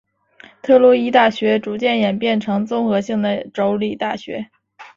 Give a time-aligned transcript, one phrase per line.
[0.63, 4.49] 特洛伊大学逐渐演变成综合性的州立大学。